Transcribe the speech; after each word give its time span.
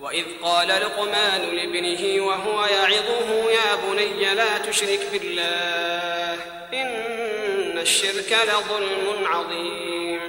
وإذ 0.00 0.24
قال 0.42 0.68
لقمان 0.68 1.40
لابنه 1.56 2.26
وهو 2.26 2.64
يعظه 2.64 3.50
يا 3.50 3.76
بني 3.88 4.34
لا 4.34 4.58
تشرك 4.58 5.00
بالله 5.12 6.34
إن 6.74 7.78
الشرك 7.78 8.38
لظلم 8.44 9.26
عظيم. 9.26 10.20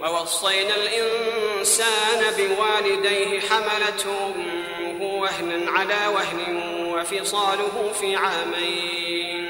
ووصينا 0.00 0.74
الإنسان 0.76 2.34
بوالديه 2.38 3.40
حملته 3.40 4.34
أمه 4.34 5.04
وهنا 5.04 5.70
على 5.70 6.14
وهن 6.14 6.62
وفصاله 6.94 7.92
في 8.00 8.16
عامين. 8.16 9.48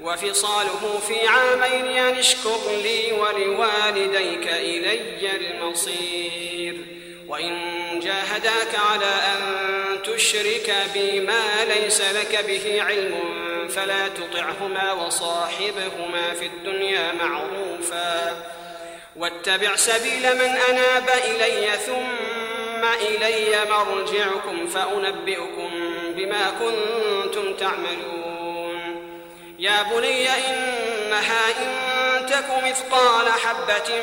وفصاله 0.00 1.00
في 1.08 1.26
عامين 1.26 1.96
أن 1.96 2.14
اشكر 2.14 2.60
لي 2.82 3.12
ولوالديك 3.12 4.48
إلي 4.48 5.36
المصير. 5.36 6.76
وإن 7.28 8.00
جاهداك 8.00 8.74
على 8.90 9.06
أن 9.06 9.40
تشرك 10.02 10.74
بي 10.94 11.20
ما 11.20 11.64
ليس 11.64 12.00
لك 12.00 12.44
به 12.46 12.82
علم 12.82 13.14
فلا 13.68 14.08
تطعهما 14.08 14.92
وصاحبهما 14.92 16.34
في 16.34 16.46
الدنيا 16.46 17.12
معروفا. 17.12 18.42
واتبع 19.16 19.76
سبيل 19.76 20.34
من 20.34 20.56
أناب 20.70 21.08
إلي 21.24 21.70
ثم 21.86 22.84
إلي 23.00 23.58
مرجعكم 23.70 24.66
فأنبئكم 24.66 25.70
بما 26.16 26.50
كنتم 26.50 27.54
تعملون. 27.54 28.80
يا 29.58 29.82
بني 29.82 30.28
إنها 30.28 31.48
إن 31.62 32.26
تك 32.26 32.64
مثقال 32.64 33.28
حبة 33.28 34.02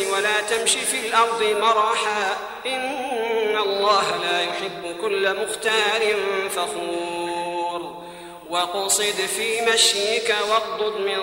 ولا 0.00 0.40
تمش 0.40 0.70
في 0.70 1.06
الأرض 1.06 1.42
مرحا 1.42 2.36
إن 2.66 3.58
الله 3.58 4.16
لا 4.22 4.42
يحب 4.42 4.96
كل 5.00 5.36
مختال 5.36 6.16
فخور. 6.50 8.02
وقصد 8.50 9.26
في 9.36 9.60
مشيك 9.72 10.34
واغضض 10.50 10.96
من 10.96 11.20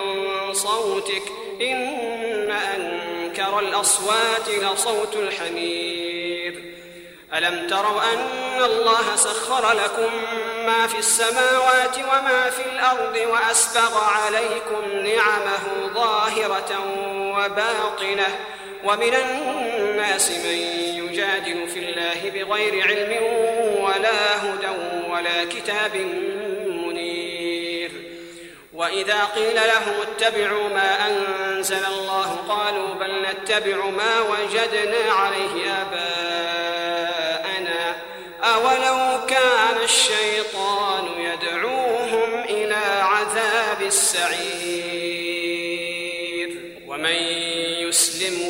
صوتك. 0.53 1.24
إن 1.62 2.52
أنكر 2.52 3.59
الأصوات 3.59 4.50
لصوت 4.50 5.16
الحمير. 5.16 6.63
ألم 7.34 7.68
تروا 7.68 8.02
أن 8.13 8.63
الله 8.63 9.16
سخر 9.16 9.72
لكم 9.72 10.12
ما 10.66 10.88
في 10.88 11.00
السماوات 11.00 11.97
وما 11.97 12.50
في 12.50 12.62
الأرض 12.72 13.19
وأسبغ 13.31 14.03
عليكم 14.03 14.90
نعمه 14.91 15.94
ظاهرة 15.94 16.79
وباطنة. 17.38 18.40
ومن 18.84 19.13
الناس 19.16 20.31
من 20.31 20.57
يجادل 20.95 21.67
في 21.67 21.79
الله 21.79 22.29
بغير 22.29 22.88
علم 22.88 23.23
ولا 23.81 24.43
هدى 24.43 24.73
ولا 25.09 25.46
كتاب 25.46 25.96
منير. 26.67 27.91
وإذا 28.73 29.23
قيل 29.35 29.55
لهم 29.55 29.96
اتبعوا 30.02 30.70
ما 30.70 31.08
أنزل 31.08 31.85
الله 31.85 32.35
قالوا 32.49 32.93
بل 32.96 33.22
نتبع 33.22 33.85
ما 33.85 34.22
وجدنا 34.22 35.11
عليه 35.11 35.72
آباءنا. 35.81 36.99
أولو 38.43 39.26
كان 39.26 39.78
الشيطان 39.84 41.05
يدعوهم 41.17 42.43
إلى 42.43 43.02
عذاب 43.02 43.81
السعير. 43.81 44.68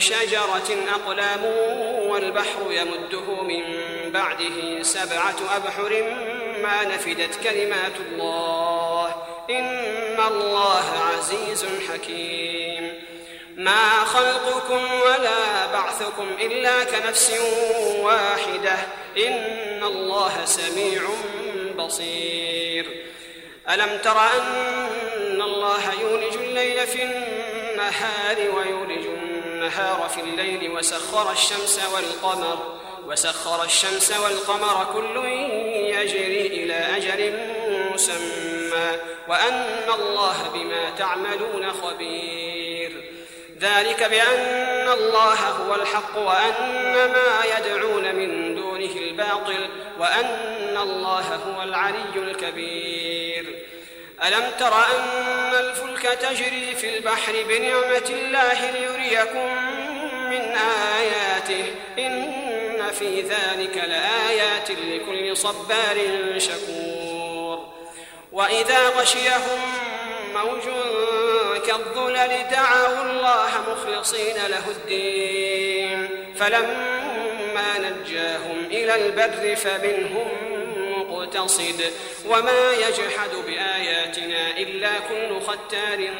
شجرة 0.00 0.76
أقلام 0.94 1.44
والبحر 2.08 2.60
يمده 2.70 3.42
من 3.42 3.62
بعده 4.12 4.82
سبعة 4.82 5.36
أبحر 5.56 6.14
ما 6.62 6.84
نفدت 6.84 7.34
كلمات 7.44 7.92
الله. 8.10 9.14
إن 9.50 10.16
الله 10.28 10.84
عزيز 11.16 11.66
حكيم. 11.92 12.94
ما 13.56 14.04
خلقكم 14.04 15.00
ولا 15.00 15.66
بعثكم 15.72 16.28
إلا 16.40 16.84
كنفس 16.84 17.40
واحدة. 17.98 18.76
إن 19.26 19.82
الله 19.82 20.44
سميع 20.44 21.02
بصير. 21.78 22.86
ألم 23.70 23.98
تر 24.04 24.18
أن 24.20 25.42
الله 25.42 26.00
يولج 26.00 26.34
الليل 26.36 26.86
في 26.86 27.02
النهار 27.02 28.36
ويولج 28.56 29.19
النهار 29.70 30.08
في 30.08 30.20
الليل 30.20 30.70
وسخر 30.70 31.32
الشمس 31.32 31.80
والقمر 31.94 32.78
وسخر 33.06 33.64
الشمس 33.64 34.18
والقمر 34.18 34.86
كل 34.92 35.24
يجري 35.74 36.46
إلى 36.46 36.74
أجل 36.96 37.38
مسمى 37.94 38.90
وأن 39.28 39.88
الله 39.94 40.50
بما 40.54 40.90
تعملون 40.90 41.72
خبير. 41.72 43.04
ذلك 43.60 44.02
بأن 44.02 44.88
الله 44.88 45.48
هو 45.48 45.74
الحق 45.74 46.18
وأن 46.18 46.94
ما 46.94 47.58
يدعون 47.58 48.14
من 48.14 48.54
دونه 48.54 48.92
الباطل 48.96 49.68
وأن 49.98 50.76
الله 50.76 51.34
هو 51.36 51.62
العلي 51.62 52.14
الكبير. 52.16 53.64
ألم 54.24 54.50
تر 54.58 54.74
أن 54.74 55.54
الفلك 56.00 56.18
تجري 56.18 56.74
في 56.74 56.96
البحر 56.96 57.32
بنعمة 57.48 58.10
الله 58.10 58.70
ليريكم 58.70 59.54
من 60.30 60.56
آياته. 60.96 61.64
إن 61.98 62.90
في 62.98 63.20
ذلك 63.20 63.76
لآيات 63.76 64.70
لكل 64.70 65.36
صبار 65.36 65.98
شكور. 66.38 67.68
وإذا 68.32 68.88
غشيهم 68.88 69.60
موج 70.34 70.62
كالظلل 71.66 72.48
دعوا 72.50 73.02
الله 73.02 73.50
مخلصين 73.70 74.36
له 74.48 74.68
الدين. 74.68 76.08
فلما 76.38 77.78
نجاهم 77.78 78.66
إلى 78.70 79.06
البر 79.06 79.56
فمنهم 79.56 80.49
مقتصد 81.20 81.92
وما 82.28 82.72
يجحد 82.72 83.30
بآياتنا 83.46 84.50
إلا 84.58 84.90
كل 85.08 85.40
ختار 85.40 86.10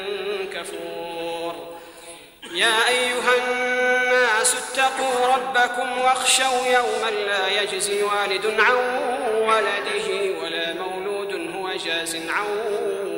كفور. 0.53 1.55
يا 2.53 2.87
أيها 2.87 3.33
الناس 3.37 4.55
اتقوا 4.55 5.35
ربكم 5.35 6.01
واخشوا 6.01 6.65
يوما 6.65 7.09
لا 7.09 7.61
يجزي 7.61 8.03
والد 8.03 8.59
عن 8.59 8.75
ولده 9.47 10.39
ولا 10.41 10.73
مولود 10.73 11.55
هو 11.55 11.71
جاز 11.85 12.15
عن 12.15 12.45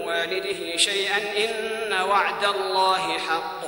والده 0.05 0.77
شيئا 0.77 1.17
إن 1.17 1.93
وعد 2.09 2.45
الله 2.45 3.17
حق. 3.17 3.63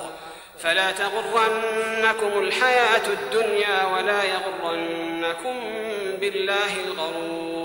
فلا 0.59 0.91
تغرنكم 0.91 2.39
الحياة 2.39 3.07
الدنيا 3.07 3.85
ولا 3.85 4.23
يغرنكم 4.23 5.55
بالله 6.19 6.73
الغرور. 6.87 7.64